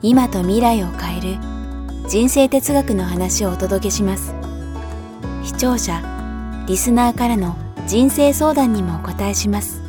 [0.00, 1.38] 今と未来を変える
[2.08, 4.32] 人生哲学の話をお届けします。
[5.42, 6.00] 視聴者
[6.68, 7.56] リスナーからの
[7.88, 9.82] 人生相談にもお答えします。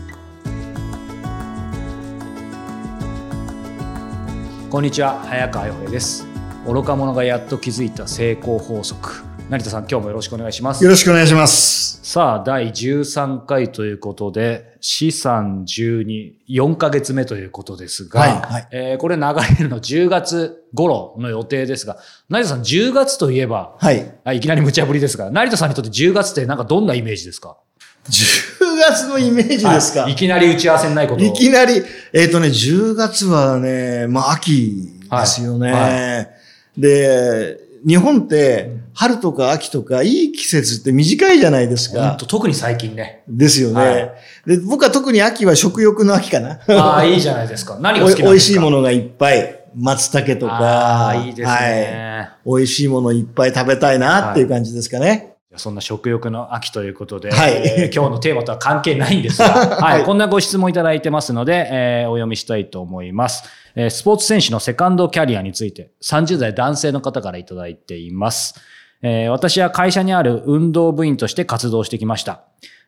[4.72, 6.26] こんにちは早川洋平です。
[6.66, 9.23] 愚か者がやっと気づいた成功法則。
[9.48, 10.84] 成田さん今日もよろしくお願いします。
[10.84, 18.67] よろしくお願いしますさあ第13回ということで資産124ヶ月目ということですが、はいはい。
[18.72, 24.12] えーこれ流れるの10月頃の予定ですが成田さん10月といえばはい。
[24.23, 27.58] あいきなり無茶ぶりですが成田さんにとって10月ってなんかどんなイメージですか
[28.06, 31.28] ？10月のイメージですか、はいいきなり打ち合わせにないことを。
[31.28, 35.72] いきなり、えっ、とね、10月はね、まあ秋ですよね。
[35.72, 36.17] はい。
[36.22, 36.28] は
[36.76, 42.17] で、日本って春とか秋とかいい季節って短いじゃないですか。
[42.27, 44.11] 特に最近ねですよね、はい
[44.45, 44.58] で。
[44.58, 46.59] 僕は特に秋は食欲の秋かな。
[46.67, 48.30] ああいいじゃないですか 何が好きですか？
[48.30, 49.55] おいしいものがいっぱい。
[49.75, 51.08] 松茸とあか。
[51.09, 52.58] あいいですね、はい。
[52.58, 55.28] 美味しいものいっぱい食べたいなっていう感じですかね。
[55.58, 59.47] そんな食欲の秋ということで、はいえー今日のテーマとは関係ないんですが、
[59.81, 63.44] はいはいこんなご質問いただいてますので、えーお読みしたいと思います、
[63.75, 68.55] えースポーツ選手のセカンドキャリアについて30代男性の方からいただいています。
[69.02, 72.42] えー私は会社にある運動部員として活動してきました。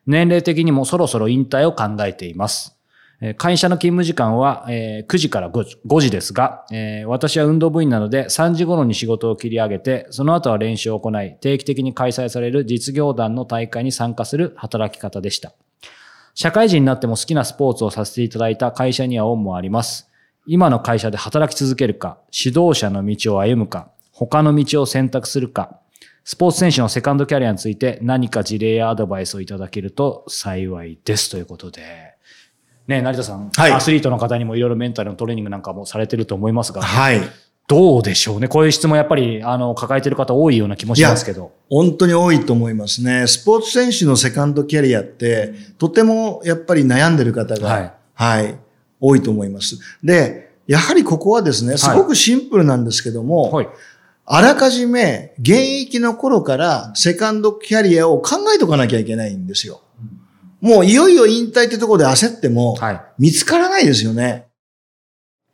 [0.06, 2.76] 年齢的にもそろそろ引退を考えています。
[3.38, 6.64] 会社の勤務時間は、9時から 5, 時ですが、
[7.06, 15.52] 私は運動部員なので3時頃に仕事を切り上げて、その後は練習を行い、定期的に開催される実業団の大会に参加する働き方でした。
[16.34, 20.10] 社会人になっても好きなスポーツをさせていただいた会社には恩もあります。
[20.46, 25.78] 今の会社で働き続けるか、指導者の道を歩むか、他の道を選択するか、
[26.24, 32.11] スポーツ選手のセカンドキャリアについて何か事例やアドバイスをいただけると幸いですということで。
[32.86, 37.20] ねえ成田さん、はいアスリートの方にもいろいろメンタルのトレーニングなんかもされてると思いますが、はい。
[37.68, 38.48] どうでしょうね？
[38.48, 41.52] こういう質問やっぱり、あの、抱えてる方多いような気もしますけど。
[41.70, 43.26] 本当に多いと思いますね。
[43.28, 48.58] スポーツ選手のセカンドキャリアって、とてもやっぱり悩んでる方が、はいはい、
[49.00, 49.78] 多いと思います。
[50.02, 53.68] で、やはりここはですね、すごくシンプルなんですけども、はい。
[54.24, 59.82] あらかじめ現役の頃からセカンドキャリアを考えとかなきゃいけないんですよ。
[60.62, 63.02] もういよいよ引退ってところで焦っても、はい。
[63.18, 64.46] 見つからないですよね。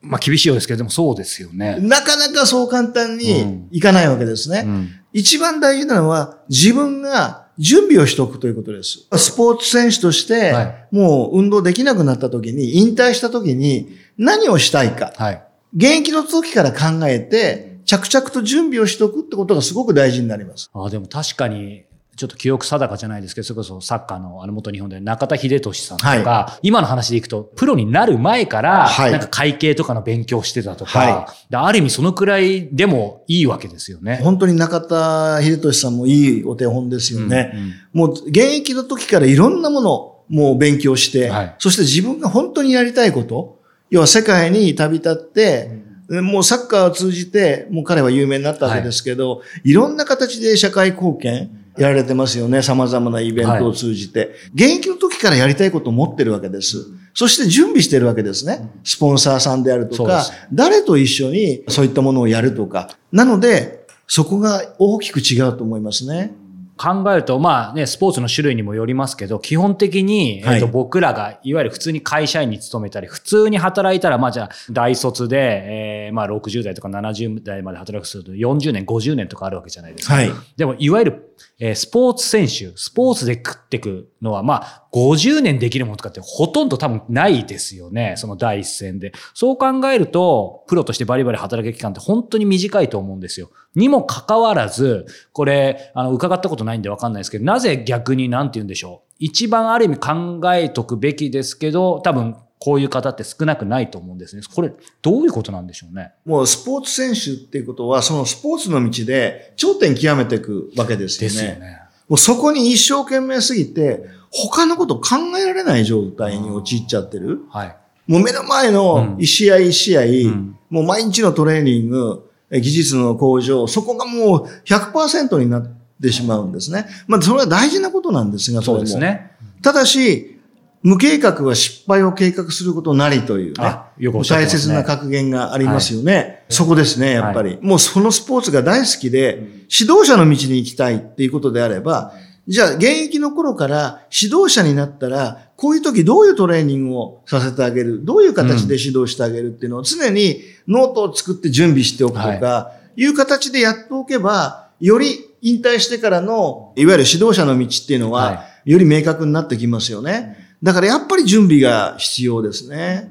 [0.00, 1.78] まあ、厳しいようですけど、でもそうですよね。
[1.80, 4.64] なかなかそう簡単うんにいかないわけですね。
[4.66, 4.88] うん。
[5.14, 9.08] 一番大事なのは自分が準備をしておくということです。
[9.16, 15.12] スポーツ選手としてはい、もう運動できなくなった時に、引退した時に何をしたいか。
[15.16, 15.42] はい。
[15.74, 20.70] 現役の時から考えて、着々と準備をしておくってことがすごく大事になります。
[20.74, 21.84] あでも確かに、
[22.18, 29.12] ちょっと記憶定かじゃないですけど、それこそサッカーのあの元日本で中田秀俊さんとか、は今の話でいくと、プロになる前から、はい。
[29.12, 34.18] なんか会計とかの勉強してたとか、はである意味そのくらいでもいいわけですよね。
[34.20, 37.52] 本当に中田秀俊さんもいいお手本ですよね。
[37.54, 37.74] うんうん。
[37.92, 41.54] もう現役の時からいろんなものをもう勉強して、はい。
[41.60, 52.62] そして自分が本当にやりたいこと、要は世界に旅立って、もうサッカーを通じて、もう彼は有名になったわけですけど、い、ろんな形で社会貢献やられてますよね。
[52.62, 54.34] 様々なイベントを通じて。
[54.54, 56.86] 現役の時からやりたいことを持ってるわけです。
[57.14, 58.70] そして準備してるわけですね。
[58.84, 62.90] スポンサーさんであるとか誰と一緒にそういったものをやるとか。
[63.12, 66.34] なので、そこが大きく違うと思いますね。
[66.78, 80.14] 考えると、まあね、スポーツの種類にもよりますけど、基本的に、はいえっと、僕らが、いわゆる普通に会社員に勤めたり、普通に働いたら、まあじゃあ、大卒で、えーまあ60代とか70代まで働くとすると、40年、50年とかあるわけじゃないですか。
[80.14, 80.30] はい。
[80.56, 81.27] でも、いわゆる、
[81.58, 88.14] えースポーツ選手、スポーツで食ってくのは、まあ、50年できるものとかってほとんど多分ないですよね。
[88.16, 89.12] その第一線で。
[89.34, 93.50] そう考えると、プロとしてバリバリ働く期間って本当に短いと思うんですよ。
[93.74, 99.08] にもかかわらず、これ、あの、伺ったことないんでわかんないですけど、なぜ逆になんて言うんでしょう。
[99.18, 104.42] 一番ある意味考えとくべきですけど、多分、こういう方って少なくないと思うんですね。
[104.52, 104.72] これ、
[105.02, 106.12] どういうことなんでしょうね。
[106.24, 111.34] もうスポーツ選手っていうことは、そのスポーツの道で頂点極めていくわけですよね。
[111.34, 111.82] ですよね。
[112.08, 117.42] もうそこに一生懸命すぎて、他のこと考えられない状態に陥っちゃってる。
[117.50, 117.76] はい。
[118.06, 125.70] もう目の前の一試合一試合、んもう毎日のトレーニング、技術の向上、そこがもう100%になっ
[126.02, 126.86] てしまうんですね。
[127.06, 129.32] まあ、それは大事なことなんですが、そうですね。
[129.62, 130.37] ただし、
[130.82, 133.76] 無計画は失敗を計画することなりというね。
[133.98, 134.24] よくね。
[134.28, 136.14] 大切な格言がありますよね。
[136.14, 142.12] はい、そこですね、やっぱり、はい、もうそのスポーツが大好きで、指導者の道に行きたいっていうことであれば、
[142.46, 153.04] じゃあ現役の頃から指導者になったら、こういう時どういうトレーニングをさせてあげる、どういう形で指導してあげるっていうのを常にノートを作って準備しておくとか、い。
[153.06, 160.47] う形でやっておけば、より引退してからの、いわゆる指導者の道っていうのは、より明確になってきますよね。
[160.62, 163.10] だからやっぱり準備が必要ですね。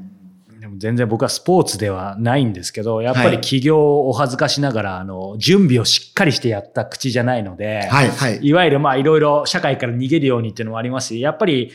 [0.59, 8.39] でも全然僕はスポーツではないんですけど、やっぱり起業をお恥ずかしながら、あの、準備をしっかりしてやった口じゃないので、はい、はい。
[8.41, 11.71] いわゆるまあいろいろ社会から逃げるようにっていうのもありますし、やっぱり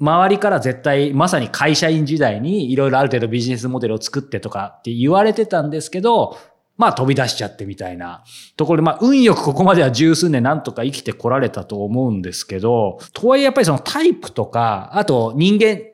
[0.00, 6.38] 周りから絶対、まさに会社員時代にいろいろある程度ビジネスモデルを作ってとかって言われてたんですけど、
[6.82, 8.24] まあ飛び出しちゃってみたいな。
[8.56, 15.91] ところで、まあ運よくここまでは十数年なんとか生きてこられたと思うんですけど、とはいえやっぱりそのタイプとか、あと人間、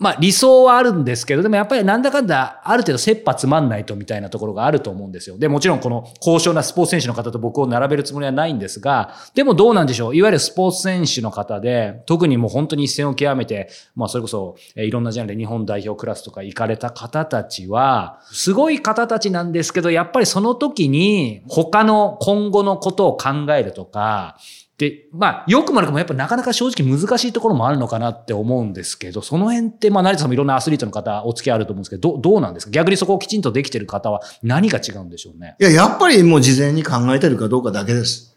[0.00, 5.36] まあ理想はあるんですけど、でもやっぱりなんだかんだある程度切羽詰まんないとみたいなところがあると思うんですよ。
[5.36, 24.38] で、もちろんこの高尚なスポーツ選手の方と僕を並べるつもりはないんですが、でもどうなんでしょういわゆるスポーツ選手の方で、特にもう本当に一線を極めて、まあそれこそ、いろんなジャンルで日本代表クラスとか行かれた方たちは、すごい方たちなんですけど、やっぱりその時に他の今後のことを考えるとか、
[24.80, 32.70] で、まあ、よくも悪くもやっぱなかなか正直難しいところもあるのかなって思うんですけど、その辺って、まあ、成田さんもいろんなアスリートの方、お付き合いあると思うんですけど、どどうなんですか？
[32.70, 35.54] 逆にそこをきちんとできてる方は何が違うんでしょうね。
[35.60, 38.34] いや、やっぱりもう事前に考えてるかどうかだけです。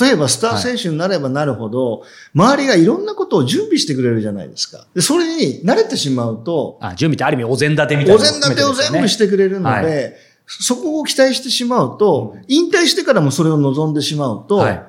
[0.00, 4.88] 例えばスター選手になればなるほど、はい、周りがいろんなことを準備してくれるじゃないですか。
[4.94, 6.78] で、それに慣れてしまうと。
[6.80, 10.14] あ、準備ってある意味お膳立てみたいな、ね、お膳立てを全部してくれるので、はい、
[10.48, 14.82] そこを期待してしまうと、引退してからもそれを望んでしまうと、はい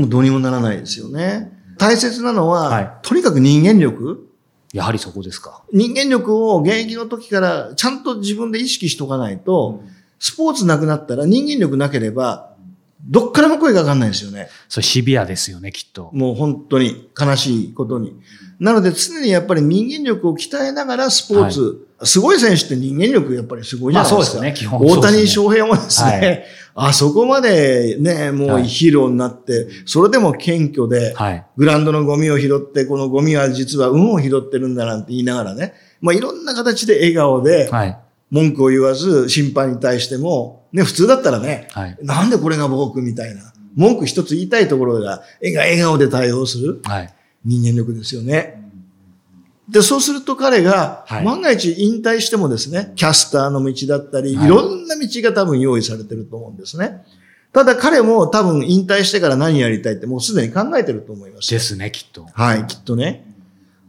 [0.00, 1.52] もうどうにもならないですよね。
[1.78, 4.26] 大切なのは、はい、とにかく人間力。
[4.72, 5.62] やはりそこですか。
[5.72, 12.54] 人間力を現役の時からちゃんと自分で意識しとかないと、うん、スポーツなくなったら人間力なければ、
[13.02, 14.48] どっからも声がかかんないですよね。
[14.68, 16.10] それシビアですよね、きっと。
[16.12, 18.20] もう本当に悲しいことに。
[18.58, 24.38] なので常にやっぱり人間力を鍛えながらスポーツ、はいすごい選手って人間力やっぱりすごいじゃないですか。
[24.38, 26.44] まあ、そうですね、基本、ね、大谷翔平もですね、はい、
[26.74, 37.70] あそこまでね、もうヒーローになって、それでも謙虚で、はい、グラウンドのゴミを拾って、このゴミは実は運を拾ってるんだなんて言いながらね、まあいろんな形で笑顔で、
[38.30, 46.80] 文句を言わず、審判に対しても、ね、普通だったらね、はい、なんでこれが僕みたいな、文句一つ言いたいところが、笑顔で対応する、
[47.44, 48.69] 人間力ですよね。
[49.70, 57.04] で、そうすると彼が、万が一引退してもですね、キャスターの道だったり、いろんな道が多分用意されてると思うんですね。
[57.52, 61.50] ただ彼も多分引退してから何やりたいってもうすでに考えてると思います。
[61.50, 62.26] ですね、きっと。
[62.32, 63.26] はい、きっとね。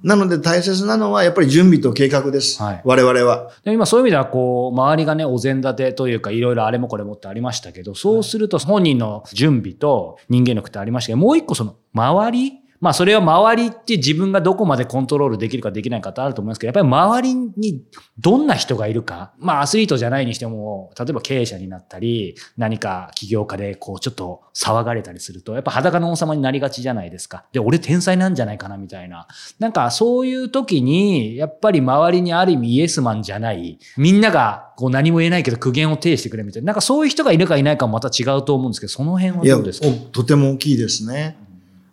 [0.04, 2.62] なので大切なのはやっぱり準備と計画です。
[2.62, 3.52] はい、我々は。
[3.64, 17.84] で今そういう意味ではこう、周りがね、お膳立てというかいろいろあれもこれもってありましたけど、そうすると本人の準備と人間力ってありましたけど、もう一個その周りまあそれは周りって自分がどこまでコントロールできるかできないかってあると思いますけど、やっぱり周りに
[18.18, 27.46] どんな人がいるか、まあアスリートじゃないにしても、例えば経営者になったり、何か起業家でこうちょっと騒がれたりすると、やっぱ裸の王様になりがちじゃないですか。
[27.54, 29.28] で、俺天才なんじゃないかなみたいな。
[29.60, 36.68] なんかそういう時に、やっぱり周りにある意味イエスマンじゃない、みんながこう何も言えないけど苦言を呈してくれみたいな。
[36.68, 39.88] なんかそういう人がいるかいないかもまた違うと思うんですけど、その辺はどうですか？
[40.12, 41.38] とても大きいですね。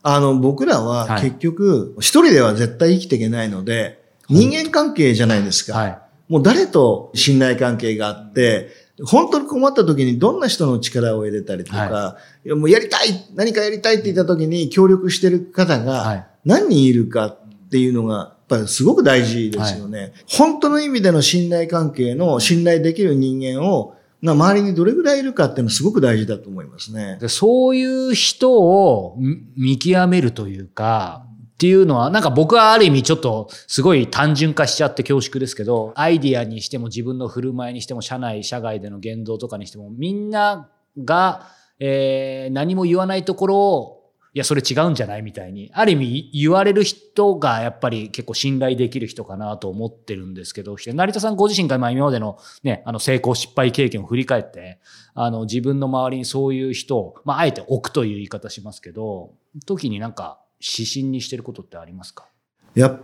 [0.03, 5.79] あの、僕らは結局、一人では絶対生きていけないので、人間関係じゃないですか。
[5.79, 8.71] はい、もう誰と信頼関係があって、
[9.05, 17.39] 本当に困った時にどんな人の力を入れたりとか、はい、もうやりたい何かやりたいって言った時に協力してる方が何人いるかっ
[17.71, 20.13] ていうのが、やっぱりすごく大事ですよね、はい。
[20.27, 27.19] 本当の意味での信頼関係の信頼できる人間をな周りにどれぐらいいるかっていうのはすごく大事だと思いますね。
[27.21, 29.17] でそういう人を
[29.57, 40.71] 見極めるというか、っていうのは、なんか僕はある意味ちょっとすごい単純化しちゃって恐縮ですけど、アイディアにしても自分の振る舞いにしても、社内、社外での言動とかにしても、みんな
[41.05, 41.49] が、
[41.81, 43.98] えー、何も言わないところを
[44.39, 45.23] や、それ違うんじゃない？
[45.23, 54.79] みたいに、ある意味言われる人がやっぱり結構信頼できる人かなと思ってるんですけど、成田さんご自身が今までのね、あの成功失敗経験を振り返って、
[55.15, 59.35] あの自分の周りにそういう人を、まああえて置くという言い方しますけど、
[59.67, 62.29] 時になんか指針にしてることってありますか？
[62.75, 63.01] やっ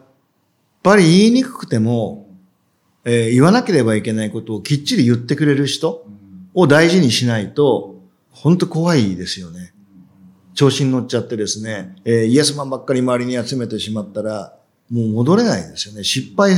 [0.82, 2.28] ぱり言いにくくても、
[3.04, 6.06] えー言わなければいけないことをきっちり言ってくれる人
[6.54, 7.96] を大事にしないと、
[8.30, 9.73] 本当怖いですよね。
[10.54, 14.56] 調子に乗っちゃってですね、えーイエスマンばっかり周りに集めてしまったら、
[14.90, 16.04] もう戻れないですよね。
[16.04, 16.54] 失敗、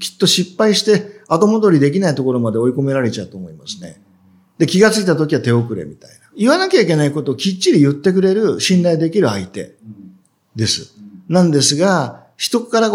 [0.00, 4.00] きっと失敗して後戻りできないところまで追い込められちゃうと思いますね。
[4.58, 6.16] で、気がついた時は手遅れみたいな。
[6.36, 9.74] 言わなきゃいけないことをきっちり言ってくれる信頼できる相手
[10.54, 10.94] です。
[11.28, 12.90] なんですが、人から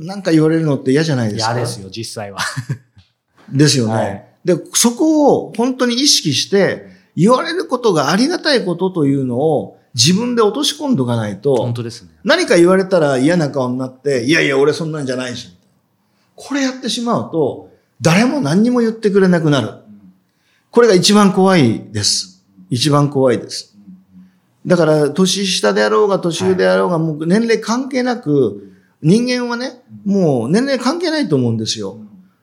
[0.00, 1.52] なんか言われるのって嫌じゃないですか？
[1.54, 2.38] 嫌ですよ、実際は。
[3.52, 3.92] ですよね。
[3.94, 12.10] はいで、そこを本当に意識して、言われることがありがたいことというのを自分で落とし込んどかないと、本当ですね。
[12.24, 15.56] 何か言われたら嫌な顔になって、いやいや、俺そんなんじゃないし。
[16.34, 17.70] これやってしまうと、
[18.00, 19.74] 誰も何にも言ってくれなくなる。
[20.70, 22.44] これが一番怖いです。
[22.70, 23.76] 一番怖いです。
[24.66, 31.98] だから、年下であろうが、年上であろうが、もう年齢関係なく、人間はね、もう年齢関係ないと思うんですよ。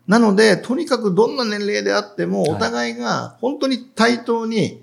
[0.07, 4.81] なので、とにかくどんな年齢であっても、はいお互いが本当に対等に、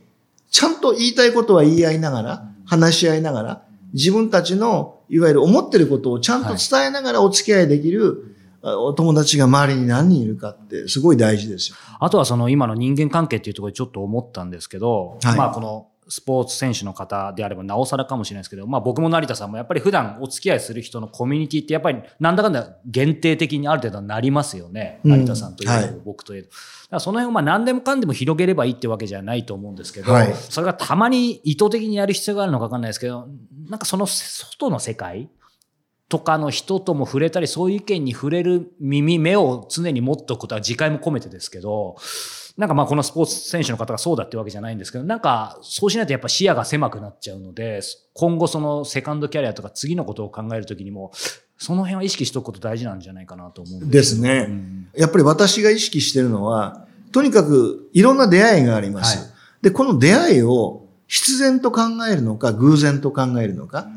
[0.51, 3.63] ちゃんと言いたいことは言い合いながら、話し合いながら、
[3.95, 11.77] 自分たちの、いわゆる思ってることをちゃんと伝えながらお付き合いできる、あお友達が周りに何人いるかって、すごい大事ですよ。
[11.99, 15.39] あとはその今の人間関係っていうところでちょっと思ったんですけど、はい。
[15.39, 25.01] まあこのスポーツ選手の方であればなおさらかもしれないですけど、まあ僕も成田さんもやっぱり普段お付き合いする人のコミュニティってやっぱりなんだかんだ限定的にある程度なりますよね。
[25.05, 26.43] うん成田さんという、はい僕という。
[26.45, 26.55] だか
[26.91, 33.29] らその辺をまあ何でもかんでも広げればいいってわけじゃないと思うんですけど、はいそれがたまに意図的にやる必要があるのかわかんないですけど、
[33.69, 35.29] なんかその外の世界
[36.09, 41.97] とかの人とも触れたり、そういう意見に触れる耳、目を常に持っておくことは次回も込めてですけど、
[42.59, 47.81] なんかまあこのスポーツ選手の方がそうだってわけじゃないんですけど、なんかそうしないとやっぱ視野が狭くなっちゃうので、
[48.15, 51.13] 今後そのセカンドキャリアとか次のことを考えるときにも、
[51.57, 54.47] その辺は意識しておくこと大事なんじゃないかなと思うんですすね。
[54.49, 59.19] うんやっぱり私が意識してるのは、とにかくいろんな出会いがあります。
[59.19, 63.89] はいで、この出会いを必然と考えるのか、偶然と考えるのか、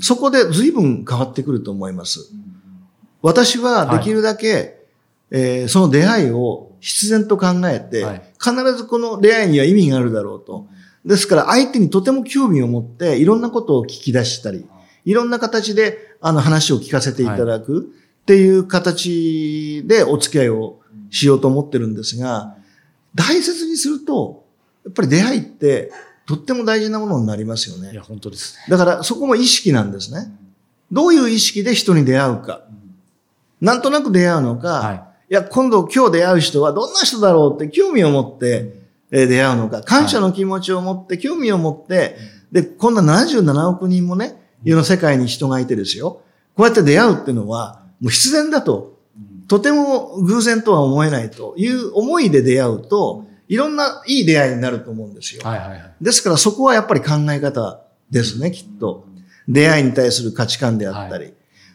[0.00, 2.30] そこで随分変わってくると思います。
[3.20, 4.80] 私はできるだけ、
[5.30, 10.66] えーその出会いを必然と考えて、はい必ずこの出会いには意味があるだろうと。
[11.06, 14.66] ですから相手にとても興味を持って、いろんなことを聞き出したり、
[15.06, 17.90] いろんな形であの話を聞かせていただく
[18.22, 22.54] っていう形でお付き合いをしようと思ってるんですが、
[23.14, 24.44] 大切にすると、
[24.84, 25.90] やっぱり出会いって
[26.26, 28.02] とっても大事なものになりますよねいや、。
[28.02, 28.64] 本当ですね。
[28.68, 30.30] だからそこも意識なんですね。
[30.92, 32.60] どういう意識で人に出会うか。
[33.62, 38.84] なんとなく出会うのか、はいい、や、今度今日出会う人はどんな人だろうって興味を持って
[39.16, 42.16] えー出会うのか、感謝の気持ちを持って、興味を持って、
[42.50, 46.22] で、こんな77億人もね、世の世界に人がいてですよ。
[46.56, 48.98] こうやって出会うっていうのは、もう必然だと。
[49.46, 55.42] とても偶然とは思えないという思いで出会うと、いろんないい出会いになると思うんですよ。
[55.44, 55.94] はいはいはい。
[56.00, 59.06] ですからそこはやっぱり考え方ですね、きっと。
[59.46, 61.34] 出会いに対する価値観であったり。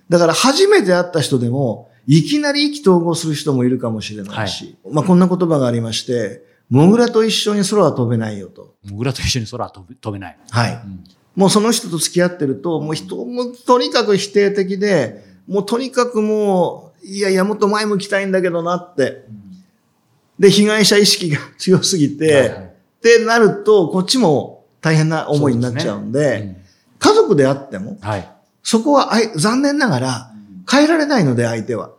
[0.09, 8.75] だから初めて会った人でも、いきなり意気投合する人もいるかもしれないし、まあこんな言葉がありまして、モグラと一緒に空は飛べないよと。
[8.89, 10.37] モグラと一緒に空は飛べ飛べない。
[10.49, 10.73] はい。
[10.73, 11.03] うん
[11.35, 19.23] もうその人と付き合ってると、もう人もとにかく否定的で、もうとにかくもう、いやいや、もっと前向きたいんだけどなって。
[20.37, 26.55] で、被害者意識が強すぎて、はいはいってなると、こっちも大変な思いになっちゃうんで、うん
[27.01, 28.29] 家族であっても、はい。
[28.61, 30.31] そこはあい残念ながら
[30.71, 31.91] 変えられないので、相手は。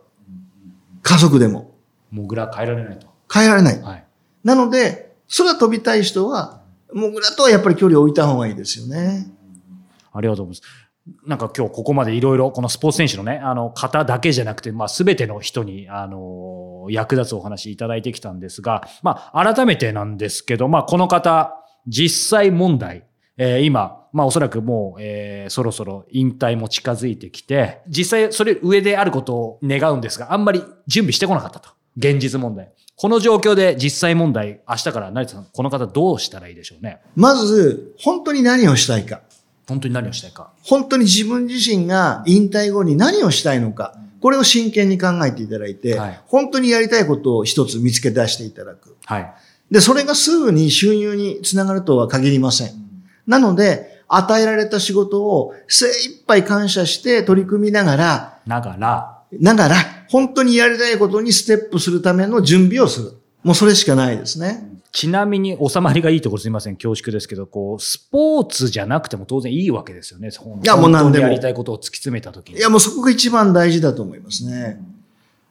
[1.03, 1.75] 家族でも。
[2.11, 3.07] モグラ変えられないと。
[3.31, 3.81] 変えられない。
[3.81, 4.05] はい。
[4.43, 6.61] なので、空飛びたい人は、
[6.93, 9.27] モグラとはやっぱり距離を置いた方がいいですよね。
[10.13, 10.81] ありがとうございます。
[11.25, 21.55] なんか今日ここまでいろいろこのスポーツ選手のね、あの方だけじゃなくて、まあ全ての人に、あの、役立つお話いただいてきたんですが、まあ改めてなんですけど、まあこの方、
[21.87, 23.05] 実際問題、
[23.43, 31.69] えー今、まあおそらくもう、えーそろそろ引退も近づいてきて、実際それ上であることを願うんですが、あんまり準備してこなかったと。
[31.97, 32.71] 現実問題。
[32.95, 36.99] この状況で実際問題、明日から成田さん、この方どうしたらいいでしょうね。
[37.15, 39.21] まず、本当に何をしたいか。
[39.67, 40.51] 本当に何をしたいか。
[40.61, 43.95] 本当に自分自身が引退後に何をしたいのか。
[44.21, 48.95] これを真剣に考えていただいて、はい本当にやりたいことを一つ見つけ出していただく。
[49.05, 49.33] はい。
[49.71, 52.90] で、それがすぐに収入につながるとは限りません。
[53.27, 59.75] なので、与えられた仕事を精一杯感謝して取り組みながら、ながら、ながら、
[60.09, 63.13] 本当にやりたいことにステップするための準備をする。
[63.43, 64.69] もうそれしかないですね。
[64.91, 70.27] ちなみに収まりがいいところすみません、恐縮ですけど、こう、スポーツじゃなくても当然いいわけですよね。
[70.27, 72.57] いいやもう何でもやりたいことを突き詰めたときに。
[72.57, 74.81] いや、もうそこが一番大事だと思いますね。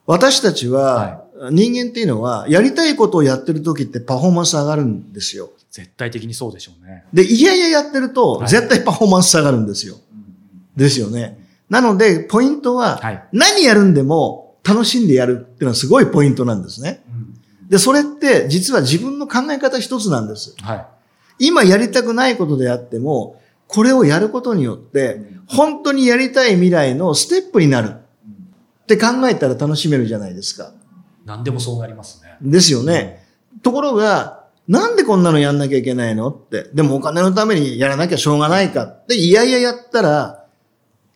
[0.05, 5.49] 私たちは、は人間っていうのは、やりたいことをやってる時ってパフォーマンス上がるんですよ。
[5.71, 7.05] 絶対的にそうでしょうね。
[7.13, 9.95] で、いやいややってるとは、い絶対パフォーマンス下がるんですよ。
[10.75, 11.39] ですよね。
[11.69, 17.03] なので、ポイントは、はい何やるんでも楽しんでやるっていうのはすごいポイントなんですね。
[17.69, 20.55] で、それって実は自分の考え方一つなんです。
[20.61, 20.85] はい。
[21.39, 30.73] 今やりたくないことであっても、これをやることによって、本当にやりたい未来のステップになるって考えたら楽しめるじゃないですか。
[31.31, 32.35] 何でもそうなりますね。
[32.41, 33.25] ですよね。
[33.63, 36.69] ところが、なんでこんなのやんなきゃいけないのって。
[36.73, 40.45] でもお金のためにやらなきゃしょうがないかって、いやいややったら、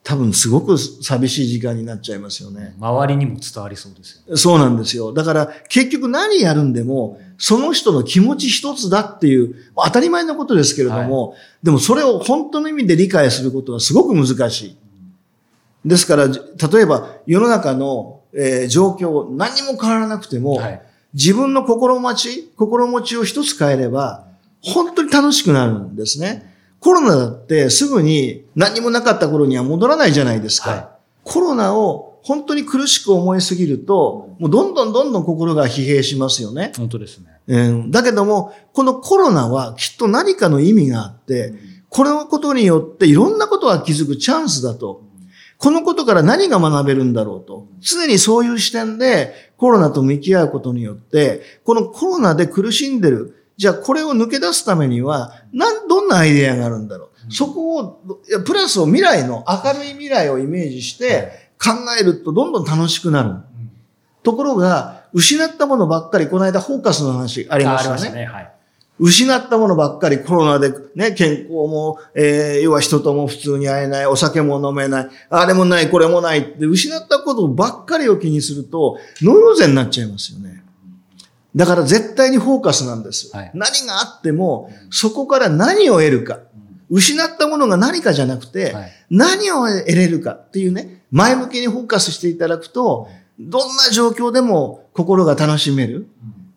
[0.04, 2.76] 多分すごく寂しい時間になっちゃいますよね。
[2.80, 4.38] 周りにも伝わりそうですよね。
[4.38, 5.12] そうなんですよ。
[5.12, 14.78] だから結局何やるんでも、その人の気持ち一つだっていう、当たり前のことですけれども、でもそれを本当の意味で理解することはすごく難しい。
[15.84, 16.40] ですから、じ
[16.72, 20.82] 例えば世の中の、えー状況、何も変わらなくても、はい。
[21.14, 24.26] 自分の心待ち、心持ちを一つ変えれば、
[24.62, 26.54] 本当に楽しくなるんですね。
[26.80, 30.72] コロナだってすぐに何もなかった頃には戻らないじゃないですか。
[30.72, 36.72] はいコロナを本当に苦しく思いすぎると、もうどんどんどんどん心が疲弊しますよね。
[36.78, 37.26] 本当ですね。
[37.48, 41.54] うん、だけども、このコロナはきっと何かの意味があって、
[41.90, 45.04] このことによっていろんなことが気づくチャンスだと。
[45.58, 47.68] このことから何が学べるんだろうと。
[47.80, 53.42] 常にそういう視点でコロナと向き合うことによって、このコロナで苦しんでる。
[53.58, 57.34] じゃあこれを抜け出すためには、なん、どんなアイデアがあるんだろう。
[57.34, 58.02] そこを、
[58.46, 63.36] プラスを未来の明るい未来をイメージして考えるとどんどん楽しくなる。
[64.24, 67.96] ところが、失ったものばっかり、この間フォーカスの話ありまあしたね。
[67.96, 68.26] りましたね。
[68.26, 68.55] はい。
[68.98, 80.64] 失ったものばっかりコロナでね、健康も、えー、要は人とも普通に会えない、お酒も飲めない、あれもない、これもないって、失ったことばっかりを気にすると、ノイローゼになっちゃいますよね。
[81.56, 83.36] だから絶対にフォーカスなんです。
[83.36, 86.40] はい何があっても、そこから何を得るか。
[86.90, 93.08] 失ったものが何かじゃなくて、はい何を得れるかっていうね、前向きにフォーカスしていただくと、
[93.40, 96.08] どんな状況でも心が楽しめる。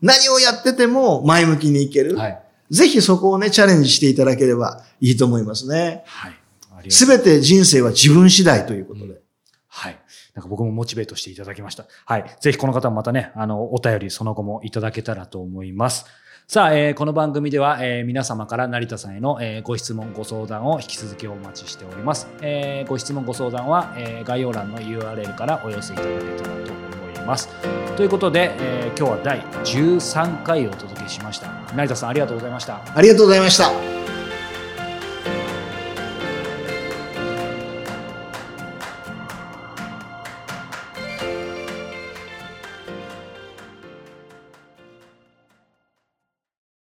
[0.03, 2.17] 何をやってても前向きにいける。
[2.17, 2.43] はい。
[2.71, 6.03] ぜひそこをね、チャレンジしていただければいいと思いますね。
[6.07, 6.33] はい。
[6.33, 9.21] ありがとうすべて人生は自分次第ということで。
[9.69, 9.99] はい。
[10.35, 11.87] なんか僕もモチベートしていただきました。
[12.05, 12.25] はい。
[12.41, 16.05] ぜひこの方もまたね、あの、お便りその後もいただけたらと思います。
[16.47, 22.27] さあ、えーこの番組では、えー皆様から成田さんへの、えーご質問、ご相談を引き続きお待ちしております。
[22.41, 26.98] えーご質問、ご相談は、えー概要欄の URL からお寄せいただけたらと思い
[27.29, 27.49] ます。
[27.97, 31.49] ということで、えー今日は第13回をお届けしました。
[31.73, 32.81] 成田さんありがとうございました。
[32.93, 34.18] ありがとうございました。